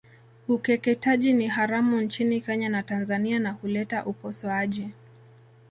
[0.47, 4.89] Ukeketaji ni haramu nchini Kenya na Tanzania na huleta ukosoaji